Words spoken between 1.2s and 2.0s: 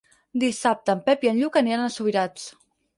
i en Lluc aniran a